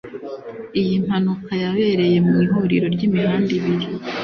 [0.79, 3.87] Iyi mpanuka yabereye mu ihuriro ry’imihanda ibiri